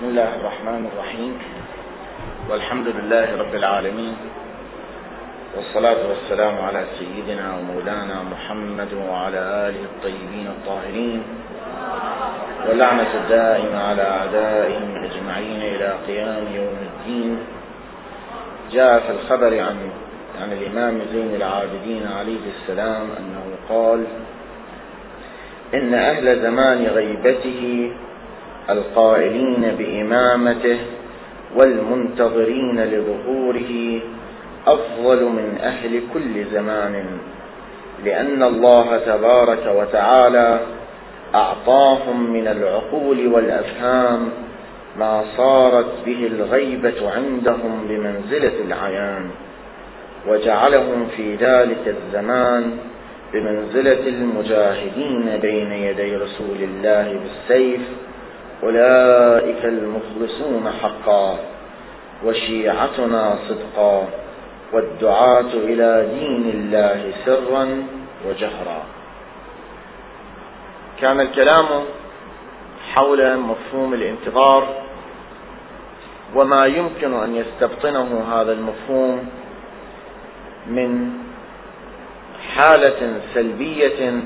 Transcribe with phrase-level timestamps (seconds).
[0.00, 1.38] بسم الله الرحمن الرحيم.
[2.50, 4.16] والحمد لله رب العالمين.
[5.56, 11.22] والصلاة والسلام على سيدنا ومولانا محمد وعلى آله الطيبين الطاهرين.
[12.68, 17.38] واللعنة الدائمة على أعدائهم أجمعين إلى قيام يوم الدين.
[18.72, 19.76] جاء في الخبر عن
[20.42, 24.04] عن الإمام زين العابدين عليه السلام أنه قال
[25.74, 27.92] إن أهل زمان غيبته
[28.72, 30.78] القائلين بإمامته
[31.56, 34.00] والمنتظرين لظهوره
[34.66, 37.04] أفضل من أهل كل زمان
[38.04, 40.60] لأن الله تبارك وتعالى
[41.34, 44.28] أعطاهم من العقول والأفهام
[44.98, 49.30] ما صارت به الغيبة عندهم بمنزلة العيان
[50.28, 52.78] وجعلهم في ذلك الزمان
[53.32, 57.80] بمنزلة المجاهدين بين يدي رسول الله بالسيف
[58.62, 61.38] أولئك المخلصون حقا
[62.24, 64.08] وشيعتنا صدقا
[64.72, 67.86] والدعاة إلى دين الله سرا
[68.28, 68.82] وجهرا.
[71.00, 71.84] كان الكلام
[72.94, 74.68] حول مفهوم الانتظار
[76.34, 79.28] وما يمكن أن يستبطنه هذا المفهوم
[80.66, 81.10] من
[82.54, 84.20] حالة سلبية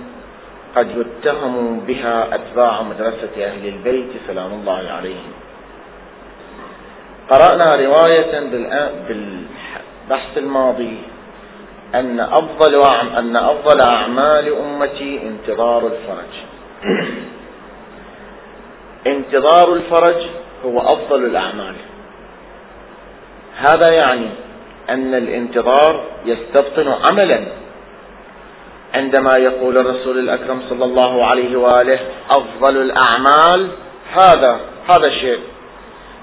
[0.76, 5.32] قد يتهم بها أتباع مدرسة أهل البيت سلام الله عليهم.
[7.30, 8.40] قرأنا رواية
[9.08, 10.98] بالبحث الماضي
[11.94, 12.74] أن أفضل
[13.18, 16.32] أن أفضل أعمال أمتي انتظار الفرج.
[19.06, 20.26] انتظار الفرج
[20.64, 21.74] هو أفضل الأعمال.
[23.56, 24.28] هذا يعني
[24.90, 27.44] أن الانتظار يستبطن عملا.
[28.94, 32.00] عندما يقول الرسول الأكرم صلى الله عليه وآله
[32.30, 33.68] أفضل الأعمال
[34.12, 35.40] هذا هذا الشيء.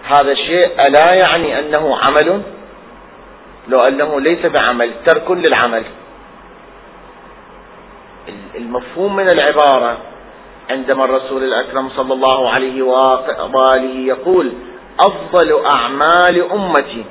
[0.03, 2.41] هذا الشيء ألا يعني أنه عمل؟
[3.67, 5.83] لو أنه ليس بعمل ترك للعمل.
[8.55, 9.97] المفهوم من العبارة
[10.69, 14.53] عندما الرسول الأكرم صلى الله عليه وآله يقول
[14.99, 17.05] أفضل أعمال أمتي.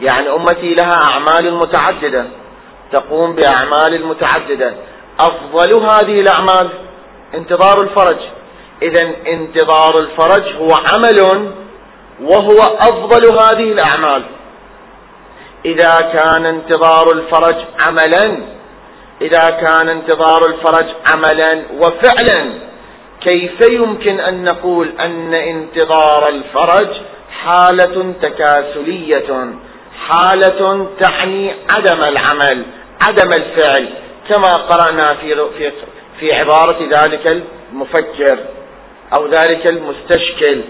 [0.00, 2.24] يعني أمتي لها أعمال متعددة.
[2.92, 4.74] تقوم بأعمال متعددة
[5.20, 6.70] أفضل هذه الأعمال
[7.34, 8.18] انتظار الفرج.
[8.82, 11.50] إذا انتظار الفرج هو عمل
[12.20, 14.24] وهو أفضل هذه الأعمال.
[15.64, 18.54] إذا كان انتظار الفرج عملا
[19.20, 22.50] إذا كان انتظار الفرج عملا وفعلا
[23.20, 26.88] كيف يمكن أن نقول أن انتظار الفرج
[27.30, 29.54] حالة تكاسلية؟
[30.08, 32.64] حالة تعني عدم العمل
[33.08, 33.88] عدم الفعل
[34.28, 35.72] كما قرأنا في في
[36.20, 38.38] في عبارة ذلك المفكر
[39.18, 40.60] أو ذلك المستشكل.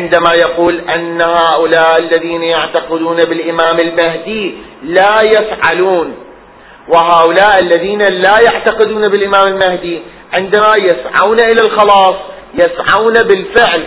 [0.00, 6.16] عندما يقول أن هؤلاء الذين يعتقدون بالإمام المهدي لا يفعلون
[6.88, 10.02] وهؤلاء الذين لا يعتقدون بالإمام المهدي
[10.34, 12.14] عندما يسعون إلى الخلاص
[12.54, 13.84] يسعون بالفعل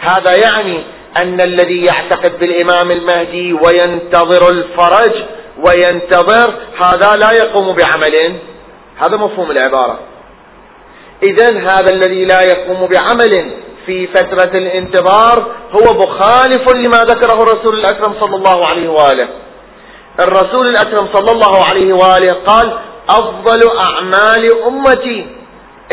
[0.00, 0.84] هذا يعني
[1.16, 5.24] أن الذي يعتقد بالإمام المهدي وينتظر الفرج
[5.66, 8.36] وينتظر هذا لا يقوم بعمل.
[9.04, 9.98] هذا مفهوم العبارة.
[11.28, 13.52] إذا هذا الذي لا يقوم بعمل
[13.86, 19.28] في فترة الانتظار هو مخالف لما ذكره الرسول الأكرم صلى الله عليه وآله.
[20.20, 22.78] الرسول الأكرم صلى الله عليه وآله قال
[23.10, 25.26] أفضل أعمال أمتي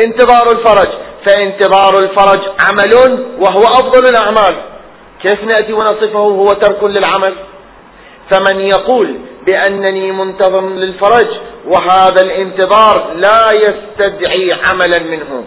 [0.05, 0.89] انتظار الفرج.
[1.27, 4.74] فانتظار الفرج عمل وهو أفضل الأعمال.
[5.25, 7.35] كيف نأتي ونصفه هو ترك للعمل؟
[8.31, 9.15] فمن يقول
[9.47, 11.27] بأنني منتظر للفرج
[11.65, 15.43] وهذا الانتظار لا يستدعي عملا منه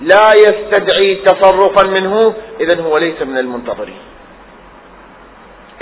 [0.00, 3.98] لا يستدعي تصرفا منه إذا هو ليس من المنتظرين.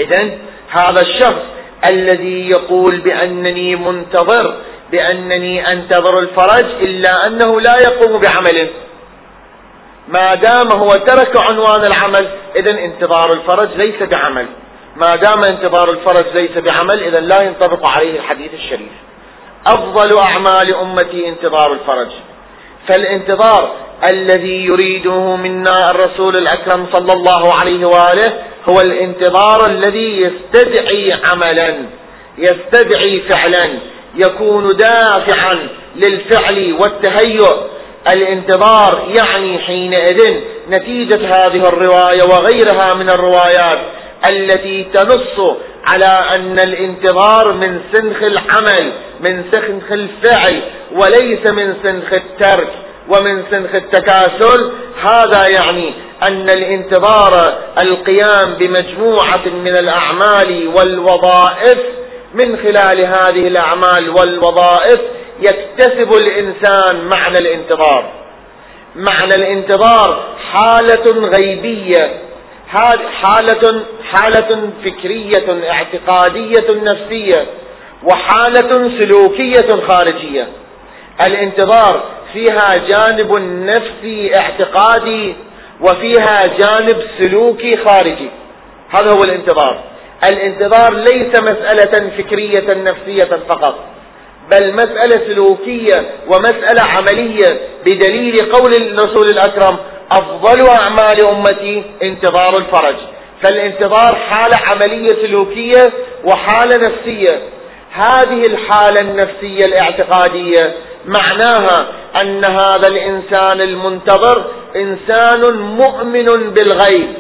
[0.00, 0.30] إذا
[0.68, 1.42] هذا الشخص
[1.90, 4.56] الذي يقول بأنني منتظر
[4.92, 8.68] بأنني أنتظر الفرج إلا أنه لا يقوم بعمل
[10.08, 12.28] ما دام هو ترك عنوان العمل
[12.58, 14.46] إذا انتظار الفرج ليس بعمل.
[14.96, 18.92] ما دام انتظار الفرج ليس بعمل إذا لا ينطبق عليه الحديث الشريف.
[19.66, 22.08] أفضل أعمال أمتي انتظار الفرج.
[22.88, 23.74] فالانتظار
[24.12, 28.32] الذي يريده منا الرسول الأكرم صلى الله عليه وآله
[28.70, 31.76] هو الانتظار الذي يستدعي عملا
[32.38, 33.78] يستدعي فعلا
[34.14, 37.75] يكون دافعا للفعل والتهيؤ.
[38.14, 40.34] الانتظار يعني حينئذ
[40.68, 43.78] نتيجة هذه الرواية وغيرها من الروايات
[44.30, 45.56] التي تنص
[45.90, 50.62] على أن الانتظار من سنخ العمل من سنخ الفعل
[50.92, 52.68] وليس من سنخ الترك
[53.08, 54.72] ومن سنخ التكاسل.
[55.06, 55.94] هذا يعني
[56.28, 61.78] أن الانتظار القيام بمجموعة من الأعمال والوظائف
[62.34, 65.00] من خلال هذه الأعمال والوظائف
[65.38, 68.10] يكتسب الإنسان معنى الانتظار.
[68.96, 72.20] معنى الانتظار حالة غيبية
[72.68, 77.46] حالة حالة فكرية اعتقادية نفسية
[78.04, 80.48] وحالة سلوكية خارجية.
[81.26, 85.34] الانتظار فيها جانب نفسي اعتقادي
[85.80, 88.30] وفيها جانب سلوكي خارجي.
[88.96, 89.80] هذا هو الانتظار.
[90.32, 93.74] الانتظار ليس مسألة فكرية نفسية فقط.
[94.52, 99.78] بل مسألة سلوكية ومسألة عملية بدليل قول الرسول الأكرم
[100.12, 102.96] أفضل أعمال أمتي انتظار الفرج.
[103.44, 105.88] فالانتظار حالة عملية سلوكية
[106.24, 107.42] وحالة نفسية.
[107.92, 110.74] هذه الحالة النفسية الاعتقادية
[111.06, 111.88] معناها
[112.22, 114.44] أن هذا الإنسان المنتظر
[114.76, 117.14] إنسان مؤمن بالغيب.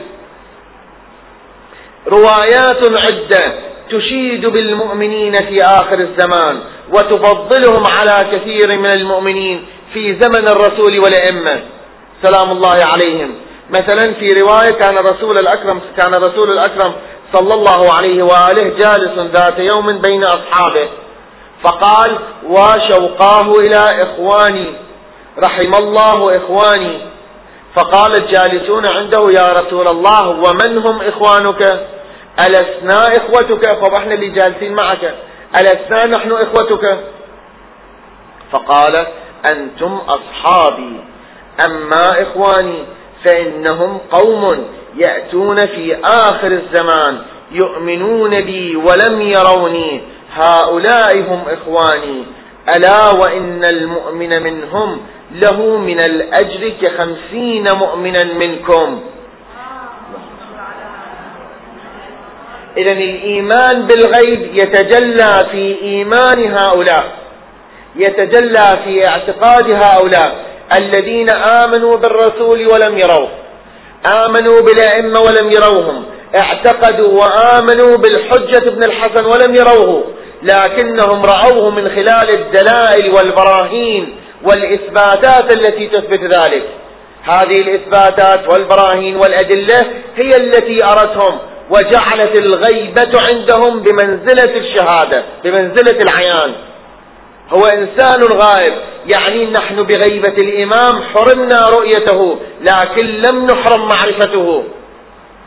[2.08, 3.52] روايات عدة
[3.90, 6.60] تشيد بالمؤمنين في آخر الزمان.
[6.90, 11.60] وتفضلهم على كثير من المؤمنين في زمن الرسول والأئمة.
[12.22, 13.34] سلام الله عليهم.
[13.70, 16.94] مثلا في رواية كان رسول الأكرم كان رسول الأكرم
[17.32, 20.88] صلى الله عليه وآله جالس ذات يوم بين أصحابه.
[21.64, 24.74] فقال وشوقاه إلى إخواني.
[25.44, 26.98] رحم الله إخواني.
[27.76, 31.62] فقال الجالسون عنده يا رسول الله ومن هم إخوانك؟
[32.40, 35.14] ألسنا إخوتك؟ فضحنا اللي جالسين معك.
[35.54, 36.98] ألسنا نحن إخوتك؟
[38.52, 39.06] فقال
[39.50, 41.00] أنتم أصحابي.
[41.68, 42.84] أما إخواني
[43.24, 44.48] فإنهم قوم
[44.96, 50.00] يأتون في آخر الزمان يؤمنون بي ولم يروني.
[50.32, 52.24] هؤلاء هم إخواني.
[52.76, 55.00] ألا وإن المؤمن منهم
[55.32, 59.00] له من الأجر كخمسين مؤمنا منكم.
[62.76, 67.04] إذا الإيمان بالغيب يتجلى في إيمان هؤلاء
[67.96, 70.44] يتجلى في اعتقاد هؤلاء
[70.78, 73.28] الذين آمنوا بالرسول ولم يروه
[74.24, 76.04] آمنوا بالأئمة ولم يروهم
[76.42, 80.04] اعتقدوا وآمنوا بالحجة ابن الحسن ولم يروه
[80.42, 86.62] لكنهم رأوه من خلال الدلائل والبراهين والإثباتات التي تثبت ذلك.
[87.22, 89.80] هذه الإثباتات والبراهين والأدلة
[90.22, 91.38] هي التي أرتهم
[91.70, 96.54] وجعلت الغيبة عندهم بمنزلة الشهادة بمنزلة العيان.
[97.54, 98.72] هو إنسان غائب
[99.06, 104.64] يعني نحن بغيبة الإمام حرمنا رؤيته لكن لم نحرم معرفته.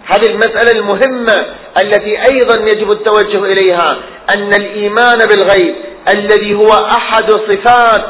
[0.05, 1.45] هذه المسألة المهمة
[1.83, 3.97] التي أيضا يجب التوجه إليها
[4.35, 5.75] أن الإيمان بالغيب
[6.15, 8.05] الذي هو أحد صفات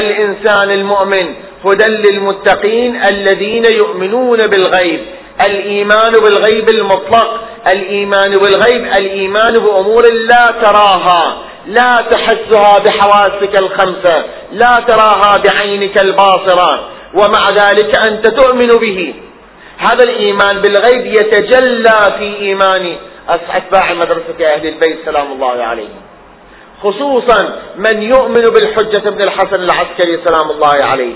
[0.00, 1.34] الإنسان المؤمن
[1.64, 5.00] هدى للمتقين الذين يؤمنون بالغيب.
[5.40, 7.40] الإيمان بالغيب المطلق
[7.74, 11.36] الإيمان بالغيب الإيمان بأمور لا تراها
[11.66, 19.14] لا تحسها بحواسك الخمسة لا تراها بعينك الباصرة ومع ذلك أنت تؤمن به.
[19.78, 22.96] هذا الإيمان بالغيب يتجلى في إيمان
[23.28, 26.02] أتباع مدرسة أهل البيت سلام الله عليهم.
[26.82, 31.14] خصوصا من يؤمن بالحجة ابن الحسن العسكري سلام الله عليه.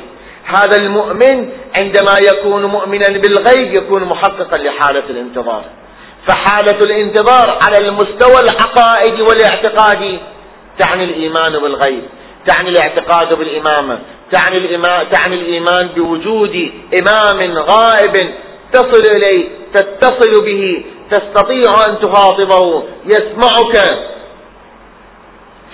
[0.49, 5.65] هذا المؤمن عندما يكون مؤمنا بالغيب يكون محققا لحالة الانتظار.
[6.29, 10.19] فحالة الانتظار على المستوى العقائدي والاعتقادي
[10.79, 12.03] تعني الإيمان بالغيب
[12.47, 13.99] تعني الاعتقاد بالإمامة
[14.33, 15.05] تعني, الإما...
[15.13, 16.71] تعني الإيمان بوجود
[17.01, 18.35] إمام غائب
[18.73, 23.99] تصل إليه تتصل به تستطيع أن تخاطبه يسمعك.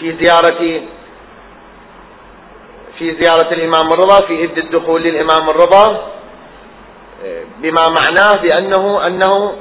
[0.00, 0.80] في زيارة
[2.98, 6.08] في زيارة الإمام الرضا في إذ الدخول للإمام الرضا
[7.58, 9.52] بما معناه بأنه أنه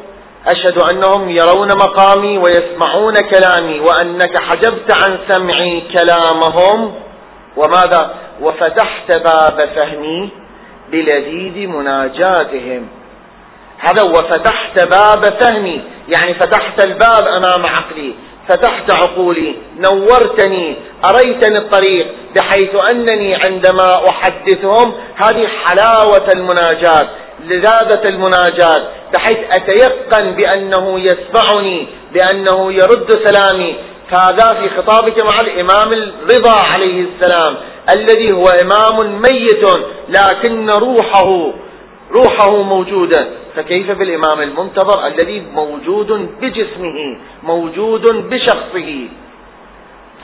[0.48, 6.96] أشهد أنهم يرون مقامي ويسمعون كلامي وأنك حجبت عن سمعي كلامهم.
[7.58, 10.30] وماذا؟ وفتحت باب فهمي
[10.92, 12.88] بلذيذ مناجاتهم.
[13.80, 18.14] هذا وفتحت باب فهمي يعني فتحت الباب أمام عقلي.
[18.50, 27.10] فتحت عقولي نورتني أريتني الطريق بحيث أنني عندما أحدثهم هذه حلاوة المناجاة
[27.46, 33.76] لذاذة المناجاة بحيث أتيقن بأنه يسمعني بأنه يرد سلامي.
[34.10, 37.58] هذا في خطابك مع الإمام الرضا عليه السلام
[37.96, 39.66] الذي هو إمام ميت
[40.10, 41.52] لكن روحه
[42.12, 43.28] روحه موجودة.
[43.56, 49.08] فكيف بالإمام المنتظر الذي موجود بجسمه موجود بشخصه.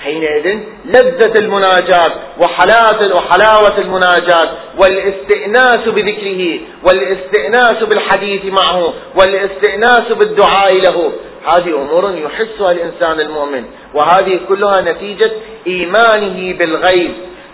[0.04, 4.50] حينئذ لذة المناجاة وحلاوة المناجاة
[4.82, 11.12] والاستئناس بذكره والاستئناس بالحديث معه والاستئناس بالدعاء له.
[11.54, 15.32] هذه أمور يحسها الإنسان المؤمن وهذه كلها نتيجة
[15.68, 17.14] إيمانه بالغيب.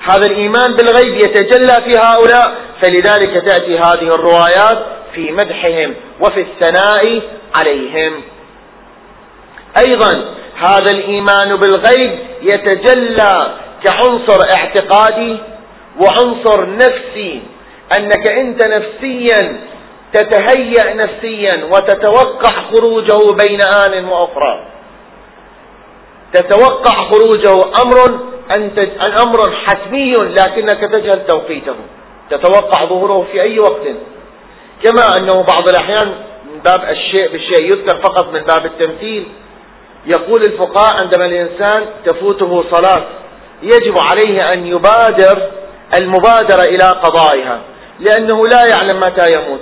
[0.09, 7.21] هذا الإيمان بالغيب يتجلى في هؤلاء فلذلك تأتي هذه الروايات في مدحهم وفي الثناء
[7.55, 8.21] عليهم.
[9.87, 13.53] أيضا هذا الإيمان بالغيب يتجلى
[13.83, 15.37] كعنصر اعتقادي
[16.01, 17.41] وعنصر نفسي
[17.97, 19.59] أنك أنت نفسيا
[20.13, 24.67] تتهيأ نفسيا وتتوقع خروجه بين آن وأخرى.
[26.33, 27.53] تتوقع خروجه
[27.83, 28.19] أمر
[28.57, 28.79] أنت
[29.25, 31.75] أمر حتمي لكنك تجهل توقيته.
[32.29, 33.87] تتوقع ظهوره في أي وقت.
[34.83, 36.07] كما أنه بعض الأحيان
[36.53, 39.27] من باب الشيء بالشيء يذكر فقط من باب التمثيل
[40.05, 43.03] يقول الفقهاء عندما الإنسان تفوته صلاة
[43.63, 45.49] يجب عليه أن يبادر
[45.97, 47.61] المبادرة إلى قضائها
[47.99, 49.61] لأنه لا يعلم متى يموت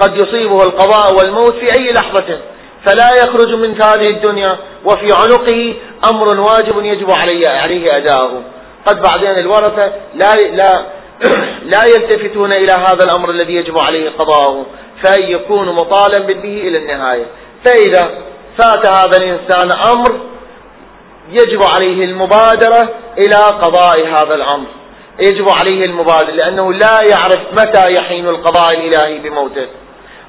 [0.00, 2.38] قد يصيبه القضاء والموت في أي لحظة
[2.86, 4.50] فلا يخرج من هذه الدنيا
[4.84, 5.74] وفي عنقه
[6.10, 8.42] أمر واجب يجب عليه عليه أداؤه.
[8.86, 10.86] قد بعدين الورثة لا لا
[11.62, 14.66] لا يلتفتون إلى هذا الأمر الذي يجب عليه قضاؤه
[15.04, 17.26] فيكون مطالبا به إلى النهاية.
[17.64, 18.10] فإذا
[18.58, 20.20] فات هذا الإنسان أمر
[21.30, 24.66] يجب عليه المبادرة إلى قضاء هذا الأمر.
[25.20, 29.66] يجب عليه المبادرة لأنه لا يعرف متى يحين القضاء الإلهي بموته.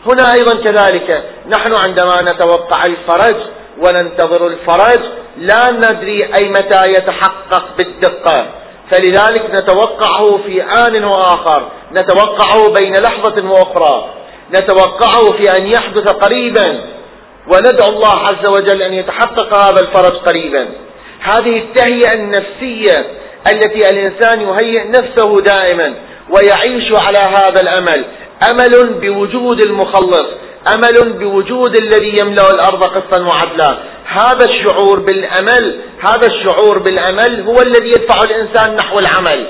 [0.06, 3.36] هنا أيضا كذلك نحن عندما نتوقع الفرج
[3.78, 5.00] وننتظر الفرج
[5.38, 8.48] لا ندري أي متى يتحقق بالدقة.
[8.92, 11.72] فلذلك نتوقعه في آن وآخر.
[11.92, 14.14] نتوقعه بين لحظة وأخرى.
[14.56, 16.82] نتوقعه في أن يحدث قريبا.
[17.48, 20.68] وندعو الله عز وجل أن يتحقق هذا الفرج قريبا.
[21.22, 23.06] هذه التهيئة النفسية
[23.48, 25.96] التي الإنسان يهيئ نفسه دائما.
[26.30, 28.06] ويعيش على هذا الأمل.
[28.52, 30.26] أمل بوجود المخلص.
[30.68, 33.78] أمل بوجود الذي يملأ الأرض قسطا وعدلا.
[34.06, 39.48] هذا الشعور بالأمل هذا الشعور بالأمل هو الذي يدفع الإنسان نحو العمل.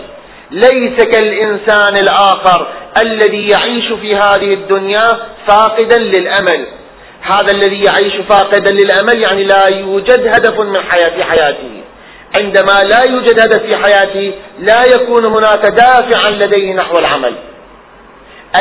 [0.52, 2.68] ليس كالإنسان الآخر
[3.02, 6.68] الذي يعيش في هذه الدنيا فاقدا للأمل.
[7.22, 11.82] هذا الذي يعيش فاقدا للأمل يعني لا يوجد هدف من حياة حياته.
[12.40, 17.36] عندما لا يوجد هدف في حياته لا يكون هناك دافعا لديه نحو العمل.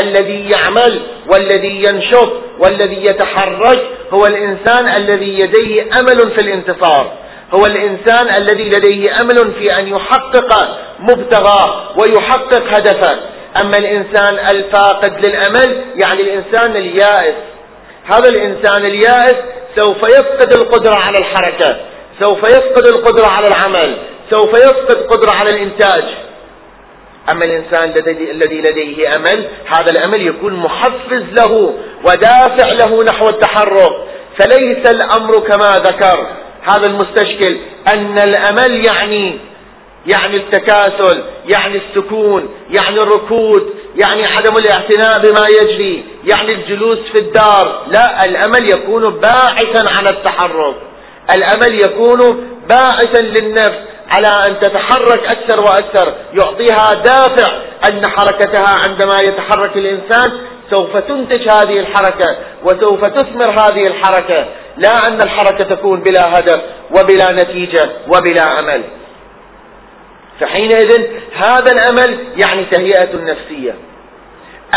[0.02, 3.80] الذي يعمل والذي ينشط والذي يتحرك
[4.11, 7.12] هو الإنسان الذي لديه أمل في الانتصار
[7.54, 10.68] هو الإنسان الذي لديه أمل في أن يحقق
[10.99, 13.20] مبتغى ويحقق هدفه.
[13.62, 17.35] أما الإنسان الفاقد للأمل يعني الإنسان اليائس.
[18.04, 19.35] هذا الإنسان اليائس
[19.76, 21.76] سوف يفقد القدرة على الحركة
[22.20, 23.99] سوف يفقد القدرة على العمل
[24.30, 26.04] سوف يفقد قدرة على الإنتاج.
[27.33, 31.75] أما الإنسان الذي لديه أمل هذا الأمل يكون محفز له
[32.09, 33.91] ودافع له نحو التحرك.
[34.39, 36.27] فليس الأمر كما ذكر
[36.71, 37.59] هذا المستشكل
[37.95, 39.39] أن الأمل يعني
[40.07, 42.49] يعني التكاسل يعني السكون
[42.79, 47.87] يعني الركود يعني عدم الاعتناء بما يجري يعني الجلوس في الدار.
[47.93, 50.77] لا الأمل يكون باعثا على التحرك.
[51.37, 53.79] الأمل يكون باعثا للنفس.
[54.11, 56.14] على أن تتحرك أكثر وأكثر.
[56.33, 57.52] يعطيها دافع
[57.90, 60.33] أن حركتها عندما يتحرك الإنسان
[60.71, 64.47] سوف تنتج هذه الحركة وسوف تثمر هذه الحركة.
[64.76, 68.85] لا أن الحركة تكون بلا هدف وبلا نتيجة وبلا أمل.
[70.40, 73.75] فحينئذ هذا الأمل يعني تهيئة نفسية.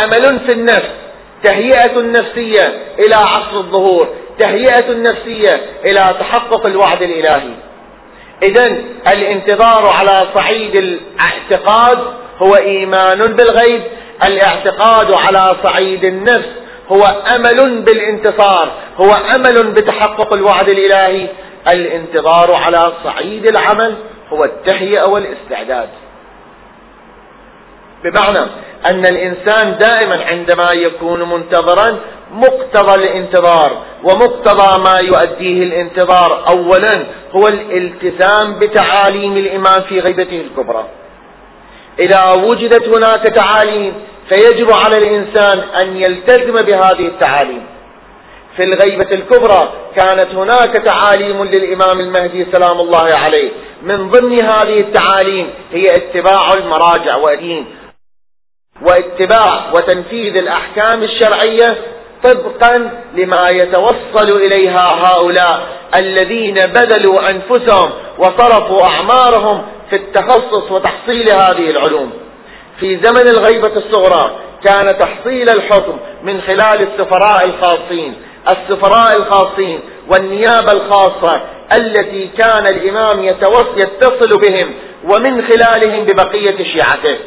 [0.04, 0.90] أمل في النفس
[1.44, 2.64] تهيئة نفسية
[3.00, 4.10] إلى عصر الظهور
[4.40, 5.54] تهيئة نفسية
[5.86, 7.54] إلى تحقق الوعد الإلهي.
[8.44, 8.66] إذا
[9.16, 11.98] الانتظار على صعيد الاعتقاد
[12.44, 13.84] هو إيمان بالغيب
[14.28, 16.50] الاعتقاد على صعيد النفس
[16.92, 17.04] هو
[17.36, 18.72] أمل بالانتصار
[19.04, 21.28] هو أمل بتحقق الوعد الإلهي.
[21.76, 23.98] الانتظار على صعيد العمل
[24.30, 25.90] هو التهيئة والاستعداد.
[28.04, 28.52] بمعنى
[28.92, 32.00] أن الإنسان دائما عندما يكون منتظرا
[32.32, 37.06] مقتضى الانتظار ومقتضى ما يؤديه الانتظار أولا
[37.36, 40.86] هو الالتزام بتعاليم الإمام في غيبته الكبرى.
[42.00, 43.94] إذا وجدت هناك تعاليم
[44.30, 47.64] فيجب على الإنسان أن يلتزم بهذه التعاليم.
[48.58, 53.52] في الغيبة الكبرى كانت هناك تعاليم للإمام المهدي سلام الله عليه.
[53.84, 57.66] من ضمن هذه التعاليم هي اتباع المراجع والدين.
[58.88, 61.78] واتباع وتنفيذ الأحكام الشرعية
[62.24, 72.14] طبقا لما يتوصل إليها هؤلاء الذين بذلوا أنفسهم وصرفوا أعمارهم في التخصص وتحصيل هذه العلوم.
[72.80, 74.36] في زمن الغيبة الصغرى
[74.66, 78.14] كان تحصيل الحكم من خلال السفراء الخاصين
[78.50, 79.80] السفراء الخاصين
[80.12, 81.42] والنيابة الخاصة
[81.80, 83.24] التي كان الإمام
[83.78, 84.74] يتصل بهم
[85.04, 87.18] ومن خلالهم ببقية شيعته.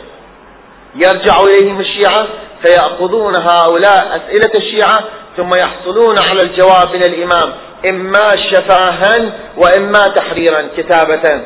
[0.96, 2.26] يرجع إليهم الشيعة
[2.64, 5.04] فيأخذون هؤلاء أسئلة الشيعة
[5.36, 7.54] ثم يحصلون على الجواب من الإمام
[7.88, 11.40] إما شفاها وإما تحريرا كتابة.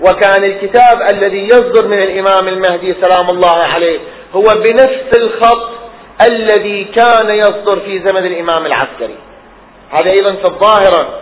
[0.00, 3.98] وكان الكتاب الذي يصدر من الإمام المهدي سلام الله عليه
[4.34, 5.70] هو بنفس الخط
[6.30, 9.16] الذي كان يصدر في زمن الإمام العسكري.
[9.90, 11.20] هذا أيضا في الظاهرة.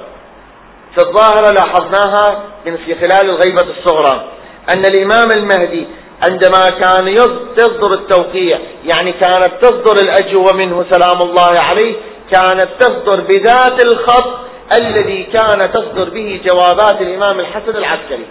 [0.97, 4.25] في الظاهرة لاحظناها من في خلال الغيبة الصغرى
[4.71, 5.87] أن الإمام المهدي
[6.31, 11.95] عندما كان يصدر التوقيع يعني كانت تصدر الأجوبة منه سلام الله عليه
[12.33, 14.39] كانت تصدر بذات الخط
[14.81, 18.27] الذي كان تصدر به جوابات الإمام الحسن العسكري.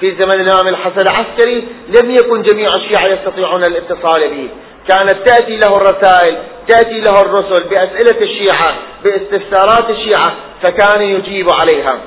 [0.00, 4.48] في زمن الإمام الحسن العسكري لم يكن جميع الشيعة يستطيعون الاتصال به.
[4.88, 6.36] كانت تأتي له الرسائل
[6.68, 8.74] تأتي له الرسل بأسئلة الشيعة
[9.04, 11.98] باستفسارات الشيعة فكان يجيب عليها.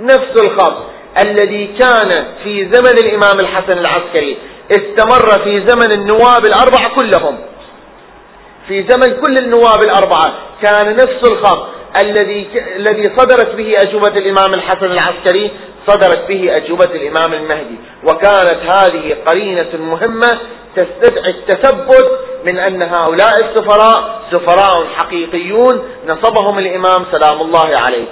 [0.00, 0.76] نفس الخط
[1.26, 4.36] الذي كان في زمن الإمام الحسن العسكري.
[4.70, 7.38] استمر في زمن النواب الأربعة كلهم.
[8.68, 10.34] في زمن كل النواب الأربعة.
[10.62, 11.68] كان نفس الخط
[12.04, 15.50] الذي الذي صدرت به أجوبة الإمام الحسن العسكري
[15.86, 17.78] صدرت به أجوبة الإمام المهدي.
[18.04, 20.40] وكانت هذه قرينة مهمة
[20.76, 22.18] تستدعي التثبت
[22.50, 25.82] من أن هؤلاء السفراء سفراء حقيقيون.
[26.06, 28.06] نصبهم الإمام سلام الله عليه.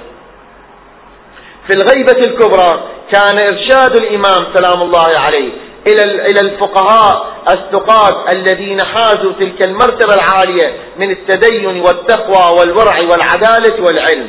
[1.68, 2.82] في الغيبة الكبرى
[3.12, 5.52] كان إرشاد الإمام سلام الله عليه.
[5.86, 14.28] إلى إلى الفقهاء الثقات الذين حازوا تلك المرتبة العالية من التدين والتقوى والورع والعدالة والعلم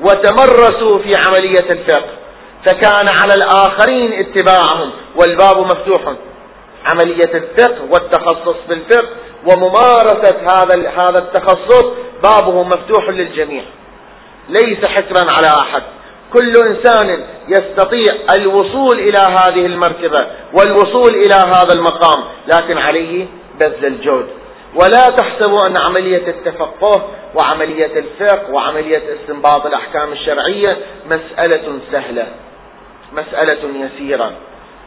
[0.00, 2.10] وتمرسوا في عملية الفقه
[2.66, 6.14] فكان على الآخرين اتباعهم والباب مفتوح.
[6.86, 9.08] عملية الفقه والتخصص بالفقه
[9.50, 11.84] وممارسة هذا هذا التخصص
[12.22, 13.64] بابه مفتوح للجميع
[14.48, 15.82] ليس حكرا على أحد.
[16.32, 20.26] كل إنسان يستطيع الوصول إلى هذه المرتبة
[20.58, 23.26] والوصول إلى هذا المقام لكن عليه
[23.60, 24.26] بذل الجهد.
[24.74, 32.26] ولا تحسبوا أن عملية التفقه وعملية الفقه وعملية استنباط الأحكام الشرعية مسألة سهلة
[33.12, 34.32] مسألة يسيرة.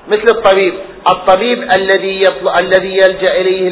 [0.07, 0.73] مثل الطبيب
[1.09, 2.23] الطبيب الذي
[2.59, 3.71] الذي يلجأ إليه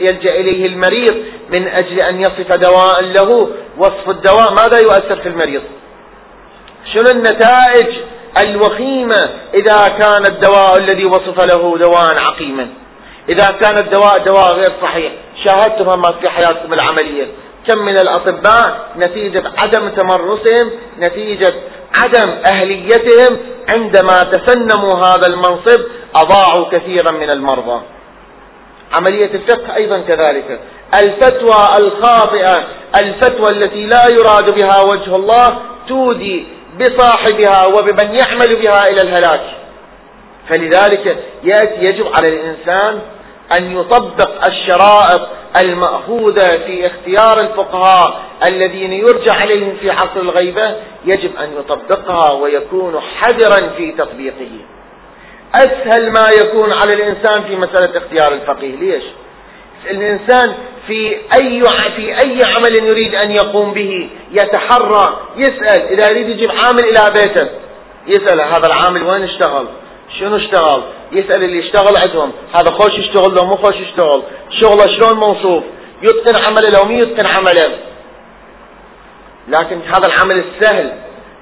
[0.00, 1.14] يلجأ إليه المريض
[1.50, 3.48] من أجل أن يصف دواء له
[3.78, 5.62] وصف الدواء ماذا يؤثر في المريض؟
[6.92, 7.94] شنو النتائج؟
[8.44, 9.20] الوخيمة.
[9.54, 12.68] إذا كان الدواء الذي وصف له دواء عقيما
[13.28, 15.12] إذا كان الدواء دواء غير صحيح
[15.44, 17.26] شاهدتم ما في حياتكم العملية.
[17.68, 21.54] كم من الأطباء نتيجة عدم تمرسهم نتيجة
[22.04, 23.38] عدم أهليتهم
[23.74, 25.80] عندما تسنموا هذا المنصب
[26.16, 27.82] أضاعوا كثيرا من المرضى.
[28.96, 30.60] عملية الفقه أيضا كذلك.
[30.94, 32.66] الفتوى الخاطئة
[33.02, 36.46] الفتوى التي لا يراد بها وجه الله تودي
[36.80, 39.40] بصاحبها وبمن يعمل بها إلى الهلاك.
[40.48, 43.00] فلذلك يأتي يجب على الإنسان
[43.58, 45.28] أن يطبق الشرائط
[45.64, 50.76] المأخوذة في اختيار الفقهاء الذين يرجع عليهم في عصر الغيبة.
[51.04, 54.50] يجب أن يطبقها ويكون حذرا في تطبيقه.
[55.54, 58.76] أسهل ما يكون على الإنسان في مسألة اختيار الفقيه.
[58.76, 59.04] ليش؟
[59.90, 60.54] الإنسان
[60.86, 61.62] في أي
[61.96, 65.82] في أي عمل يريد أن يقوم به يتحرى يسأل.
[65.82, 67.48] إذا يريد يجيب عامل إلى بيته
[68.06, 69.66] يسأل هذا العامل وين اشتغل؟
[70.18, 72.32] شنو اشتغل؟ يسأل اللي اشتغل عندهم.
[72.56, 74.22] هذا خوش يشتغل لو مو خوش يشتغل.
[74.60, 75.64] شغله شلون موصوف؟
[76.02, 77.78] يتقن عمله لو مو يتقن عمله.
[79.48, 80.92] لكن هذا العمل السهل.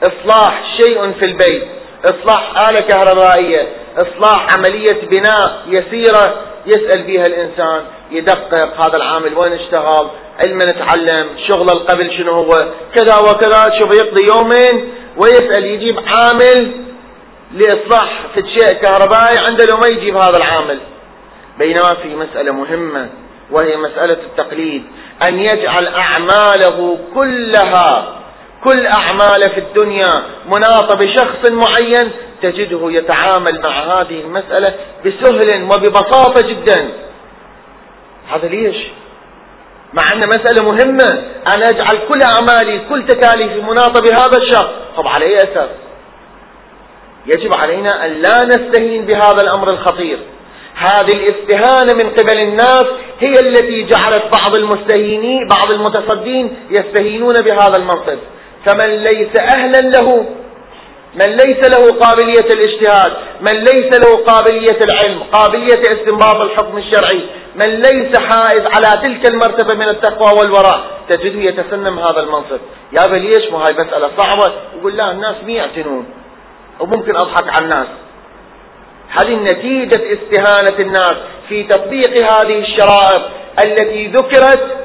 [0.02, 1.68] إصلاح شيء في البيت.
[2.05, 3.68] إصلاح آلة كهربائية.
[3.96, 10.11] إصلاح عملية بناء يسيرة يسأل بها الإنسان يدقق هذا العامل وين اشتغل
[10.46, 12.51] علم نتعلم شغل القبل شنو هو
[12.94, 16.72] كذا وكذا شوف يقضي يومين ويسأل يجيب عامل
[17.53, 20.79] لإصلاح في شيء كهربائي عنده لو ما يجيب هذا العامل.
[21.59, 23.09] بينما في مسألة مهمة
[23.51, 24.83] وهي مسألة التقليد
[25.29, 28.18] أن يجعل أعماله كلها
[28.64, 34.74] كل أعماله في الدنيا مناطة بشخص معين تجده يتعامل مع هذه المسألة
[35.07, 36.88] بسهل وببساطة جدا.
[38.31, 38.76] هذا ليش؟
[39.94, 41.24] مع أن مسألة مهمة.
[41.55, 45.68] أنا أجعل كل أعمالي كل تكاليفي مناطة بهذا الشخص طب على أي أساس؟
[47.26, 50.18] يجب علينا أن لا نستهين بهذا الأمر الخطير.
[50.74, 52.85] هذه الاستهانة من قبل الناس
[53.20, 58.18] هي التي جعلت بعض المستهينين بعض المتصدين يستهينون بهذا المنصب.
[58.66, 60.26] فمن ليس أهلا له
[61.14, 67.22] من ليس له قابلية الاجتهاد من ليس له قابلية العلم قابلية استنباط الحكم الشرعي
[67.55, 70.81] من ليس حائز على تلك المرتبة من التقوى والوراء.
[71.09, 72.61] تجده يتسنم هذا المنصب.
[72.92, 76.07] يا ليش ما هاي مسألة صعبة؟ يقول لا الناس مي يعتنون.
[76.81, 77.87] وممكن أضحك على الناس.
[79.09, 81.16] هذه نتيجة استهانة الناس
[81.48, 83.22] في تطبيق هذه الشرائط
[83.64, 84.77] التي ذكرت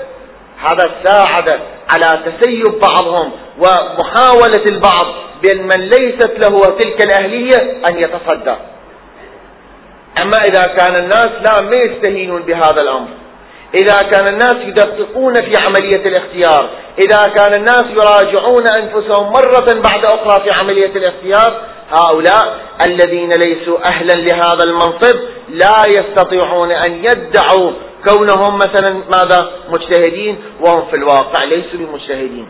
[0.58, 5.06] هذا ساعد على تسيب بعضهم ومحاولة البعض
[5.44, 8.56] بأن من ليست له تلك الأهلية أن يتصدى.
[10.22, 13.08] أما إذا كان الناس لا ما يستهينون بهذا الأمر.
[13.76, 16.70] إذا كان الناس يدققون في عملية الاختيار.
[17.00, 24.14] إذا كان الناس يراجعون أنفسهم مرة بعد أخرى في عملية الاختيار هؤلاء الذين ليسوا أهلا
[24.14, 27.72] لهذا المنصب لا يستطيعون أن يدعوا
[28.08, 32.48] كونهم مثلا ماذا؟ مجتهدين وهم في الواقع ليسوا بمجتهدين.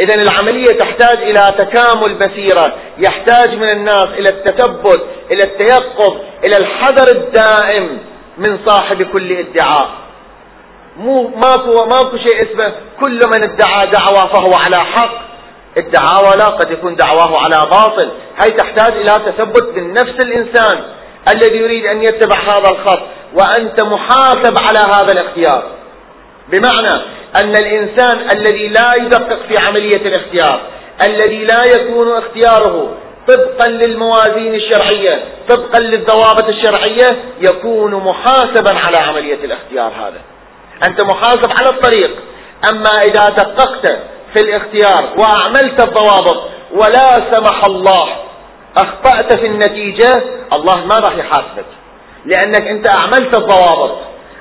[0.00, 6.16] إذا العملية تحتاج إلى تكامل بصيرة يحتاج من الناس إلى التثبت إلى التيقظ
[6.46, 7.98] إلى الحذر الدائم
[8.38, 9.90] من صاحب كل ادعاء.
[10.96, 12.72] مو ماكو ماكو شيء اسمه
[13.04, 15.30] كل من ادعى دعوى فهو على حق.
[15.78, 18.10] الدعاوى لا قد يكون دعواه على باطل.
[18.42, 20.82] هي تحتاج إلى تثبت من نفس الإنسان.
[21.28, 23.02] الذي يريد أن يتبع هذا الخط
[23.34, 25.62] وأنت محاسب على هذا الاختيار.
[26.48, 27.04] بمعنى
[27.36, 30.60] أن الإنسان الذي لا يدقق في عملية الاختيار
[31.08, 32.94] الذي لا يكون اختياره
[33.28, 40.20] طبقا للموازين الشرعية طبقا للضوابط الشرعية يكون محاسبا على عملية الاختيار هذا.
[40.88, 42.16] أنت محاسب على الطريق.
[42.72, 43.86] أما إذا دققت
[44.34, 48.16] في الاختيار وأعملت الضوابط ولا سمح الله
[48.76, 51.66] أخطأت في النتيجة الله ما راح يحاسبك.
[52.24, 53.98] لأنك أنت أعملت الضوابط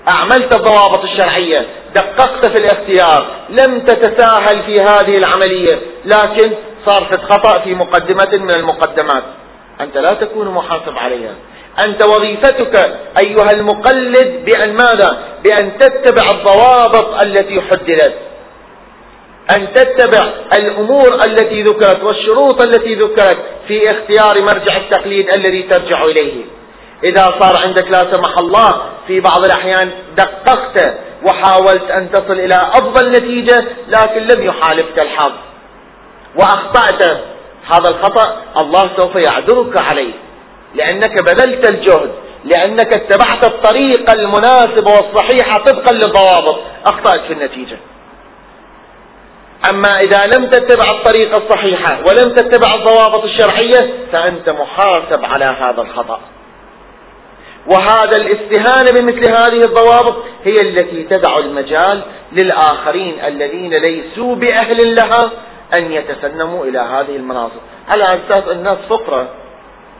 [0.09, 7.75] أعملت الضوابط الشرعية دققت في الاختيار لم تتساهل في هذه العملية لكن صار خطأ في
[7.75, 9.23] مقدمة من المقدمات.
[9.81, 11.33] أنت لا تكون محاسب عليها.
[11.85, 12.75] أنت وظيفتك
[13.25, 18.13] أيها المقلد بأن ماذا؟ بأن تتبع الضوابط التي حددت.
[19.57, 26.45] أن تتبع الأمور التي ذكرت والشروط التي ذكرت في اختيار مرجع التقليد الذي ترجع إليه.
[27.03, 30.93] إذا صار عندك لا سمح الله في بعض الأحيان دققت
[31.27, 35.31] وحاولت أن تصل إلى أفضل نتيجة لكن لم يحالفك الحظ.
[36.35, 37.03] وأخطأت.
[37.73, 40.13] هذا الخطأ الله سوف يعذرك عليه.
[40.75, 42.11] لأنك بذلت الجهد
[42.45, 46.59] لأنك اتبعت الطريقة المناسبة والصحيحة طبقا للضوابط.
[46.85, 47.77] أخطأت في النتيجة.
[49.65, 56.19] أما إذا لم تتبع الطريقة الصحيحة ولم تتبع الضوابط الشرعية فأنت محاسب على هذا الخطأ.
[57.71, 65.31] وهذا الاستهانة بمثل هذه الضوابط هي التي تدع المجال للآخرين الذين ليسوا بأهل لها
[65.77, 67.59] أن يتسنموا إلى هذه المناصب.
[67.93, 69.29] على أساس الناس فقرة.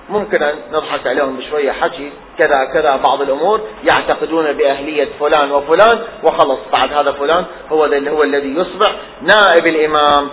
[0.10, 6.60] ممكن أن نضحك عليهم بشوية حكي كذا كذا بعض الأمور يعتقدون بأهلية فلان وفلان وخلص
[6.78, 10.30] بعد هذا فلان هو هو الذي يصبح نائب الإمام.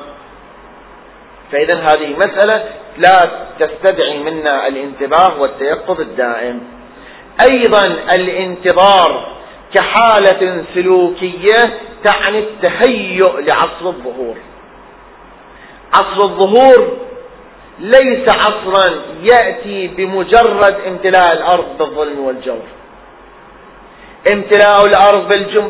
[1.52, 2.64] فإذا هذه مسألة
[2.98, 3.18] لا
[3.58, 6.60] تستدعي منا الانتباه والتيقظ الدائم.
[7.50, 9.36] أيضا الانتظار
[9.74, 11.58] كحالة سلوكية
[12.04, 14.36] تعني التهيؤ لعصر الظهور.
[15.94, 17.05] عصر الظهور
[17.80, 22.62] ليس عصرا يأتي بمجرد امتلاء الأرض بالظلم والجور.
[24.32, 25.28] امتلاء الأرض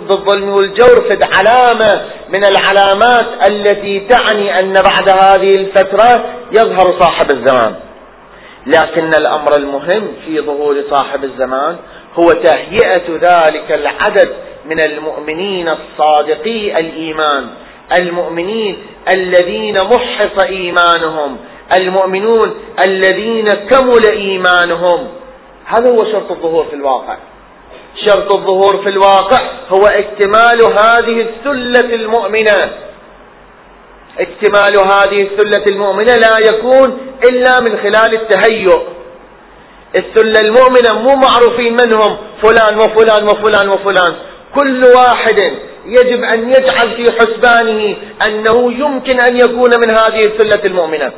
[0.09, 7.75] بالظلم والجور فد علامة من العلامات التي تعني أن بعد هذه الفترة يظهر صاحب الزمان.
[8.67, 11.77] لكن الأمر المهم في ظهور صاحب الزمان
[12.19, 14.35] هو تهيئة ذلك العدد
[14.67, 17.47] من المؤمنين الصادقي الإيمان
[18.01, 18.77] المؤمنين
[19.17, 21.37] الذين محص إيمانهم
[21.81, 22.55] المؤمنون
[22.89, 25.09] الذين كمل إيمانهم.
[25.65, 27.17] هذا هو شرط الظهور في الواقع.
[28.07, 32.73] شرط الظهور في الواقع هو اكتمال هذه السلة المؤمنة.
[34.19, 36.99] اكتمال هذه السلة المؤمنة لا يكون
[37.31, 38.83] إلا من خلال التهيؤ.
[39.99, 44.17] السلة المؤمنة مو معروفين من هم فلان وفلان وفلان وفلان.
[44.61, 45.41] كل واحد
[45.87, 51.13] يجب أن يجعل في حسبانه أنه يمكن أن يكون من هذه السلة المؤمنة.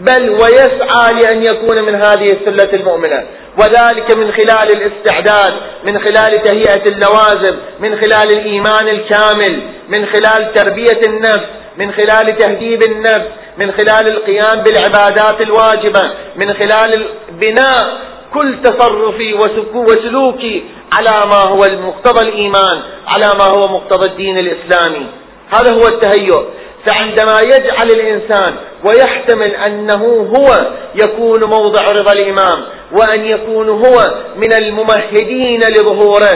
[0.00, 3.26] بل ويسعى لأن يكون من هذه السلة المؤمنة.
[3.60, 5.54] وذلك من خلال الاستعداد
[5.84, 11.46] من خلال تهيئة اللوازم من خلال الإيمان الكامل من خلال تربية النفس
[11.78, 13.28] من خلال تهذيب النفس
[13.58, 17.98] من خلال القيام بالعبادات الواجبة من خلال بناء
[18.34, 19.34] كل تصرفي
[19.74, 25.06] وسلوكي على ما هو مقتضى الإيمان على ما هو مقتضى الدين الإسلامي.
[25.54, 26.44] هذا هو التهيؤ.
[26.86, 28.54] فعندما يجعل الإنسان
[28.88, 32.64] ويحتمل أنه هو يكون موضع رضا الإمام
[32.98, 36.34] وأن يكون هو من الممهدين لظهوره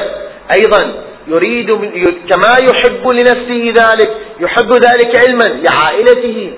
[0.53, 0.95] أيضا
[1.27, 1.71] يريد
[2.31, 4.11] كما يحب لنفسه ذلك
[4.41, 6.53] يحب ذلك علما لعائلته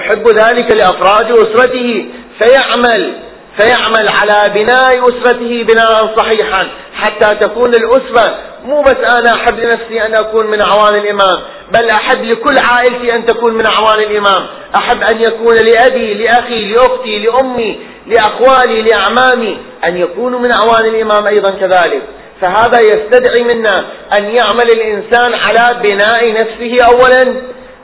[0.00, 2.06] يحب ذلك لأفراد أسرته
[2.40, 3.14] فيعمل
[3.60, 10.14] فيعمل على بناء أسرته بناء صحيحا حتى تكون الأسرة مو بس أنا أحب لنفسي أن
[10.14, 11.42] أكون من أعوان الإمام
[11.72, 14.46] بل أحب لكل عائلتي أن تكون من أعوان الإمام.
[14.76, 21.50] أحب أن يكون لأبي لأخي لأختي لأمي لأخوالي لأعمامي أن يكونوا من أعوان الإمام أيضا
[21.60, 22.02] كذلك.
[22.42, 23.84] فهذا يستدعي منا
[24.18, 27.34] أن يعمل الإنسان على بناء نفسه أولا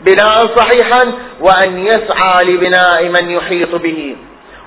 [0.07, 4.17] بناء صحيحا وأن يسعى لبناء من يحيط به.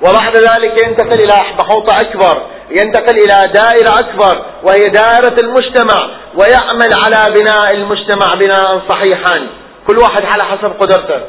[0.05, 7.33] وبعد ذلك ينتقل إلى محوطة أكبر ينتقل إلى دائرة أكبر وهي دائرة المجتمع ويعمل على
[7.39, 9.47] بناء المجتمع بناء صحيحا.
[9.87, 11.21] كل واحد على حسب قدرته.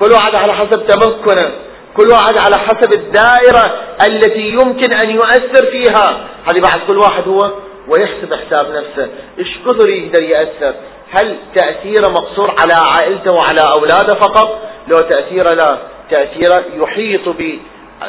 [0.00, 1.50] كل واحد على حسب تمكنه.
[1.96, 6.26] كل واحد على حسب الدائرة التي يمكن أن يؤثر فيها.
[6.50, 7.52] هذه بعد كل واحد هو
[7.88, 9.08] ويحسب حساب نفسه.
[9.38, 10.74] إيش كثر يقدر يأثر؟
[11.10, 15.95] هل تأثيره مقصور على عائلته وعلى أولاده فقط؟ لو تأثيره لا.
[16.10, 17.36] تأثيره يحيط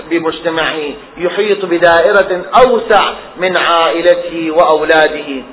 [0.09, 0.79] بمجتمعه
[1.17, 5.43] يحيط بدائرة أوسع من عائلته وأولاده.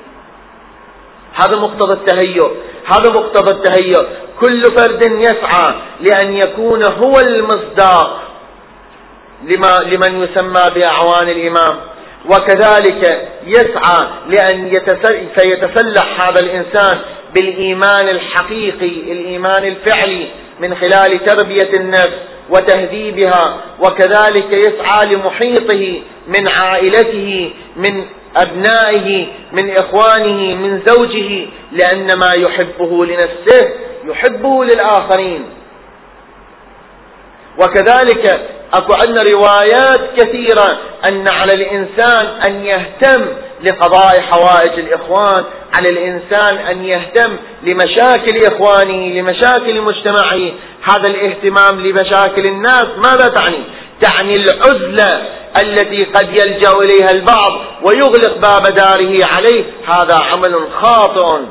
[1.41, 2.51] هذا مقتضى التهيؤ
[2.85, 4.05] هذا مقتضى التهيؤ.
[4.41, 8.21] كل فرد يسعى لأن يكون هو المصداق
[9.41, 11.79] لما لمن يسمى بأعوان الإمام.
[12.25, 14.75] وكذلك يسعى لأن
[15.37, 17.01] فيتسلح هذا الإنسان
[17.35, 20.27] بالإيمان الحقيقي الإيمان الفعلي.
[20.59, 22.17] من خلال تربية النفس
[22.49, 28.05] وتهذيبها وكذلك يسعى لمحيطه من عائلته من
[28.37, 33.69] أبنائه من إخوانه من زوجه لأن ما يحبه لنفسه
[34.05, 35.45] يحبه للآخرين.
[37.61, 43.25] وكذلك أكو عندنا روايات كثيرة أن على الإنسان أن يهتم
[43.63, 45.43] لقضاء حوائج الإخوان
[45.77, 50.51] على الإنسان أن يهتم لمشاكل إخوانه لمشاكل مجتمعه.
[50.89, 53.63] هذا الاهتمام لمشاكل الناس ماذا تعني؟
[54.01, 55.21] تعني العزلة
[55.63, 57.51] التي قد يلجأ إليها البعض
[57.83, 59.63] ويغلق باب داره عليه.
[59.87, 61.45] هذا عمل خاطئ.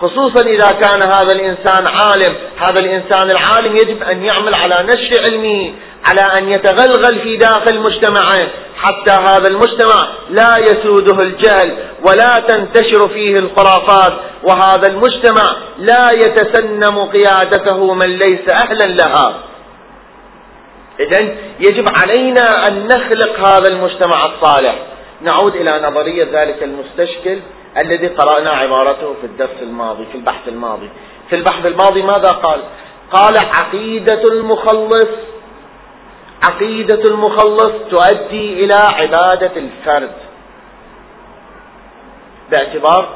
[0.00, 2.36] خصوصا إذا كان هذا الإنسان عالم.
[2.58, 5.72] هذا الإنسان العالم يجب أن يعمل على نشر علمه
[6.06, 8.48] على أن يتغلغل في داخل مجتمعه.
[8.84, 11.76] حتى هذا المجتمع لا يسوده الجهل
[12.08, 19.34] ولا تنتشر فيه الخرافات وهذا المجتمع لا يتسنم قيادته من ليس أهلا لها.
[21.00, 21.20] إذا
[21.60, 24.74] يجب علينا أن نخلق هذا المجتمع الصالح.
[25.20, 27.38] نعود إلى نظرية ذلك المستشكل
[27.84, 30.90] الذي قرأنا عبارته في الدرس الماضي في البحث الماضي.
[31.30, 32.60] في البحث الماضي ماذا قال؟
[33.12, 35.08] قال عقيدة المخلص
[36.44, 40.12] عقيدة المخلص تؤدي إلى عبادة الفرد.
[42.50, 43.08] باعتبار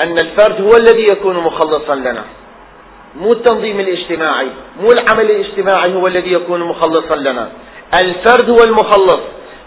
[0.00, 2.24] أن الفرد هو الذي يكون مخلصا لنا.
[3.16, 4.48] مو التنظيم الاجتماعي
[4.80, 7.48] مو العمل الاجتماعي هو الذي يكون مخلصا لنا.
[8.02, 9.20] الفرد هو المخلص.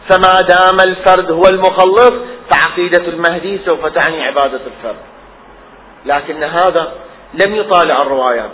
[0.10, 2.12] فما دام الفرد هو المخلص
[2.52, 5.02] فعقيدة المهدي سوف تعني عبادة الفرد.
[6.06, 6.92] لكن هذا
[7.34, 8.52] لم يطالع الروايات.